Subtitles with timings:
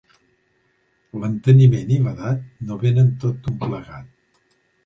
[1.25, 4.53] L'enteniment i l'edat no venen tot d'un plegat.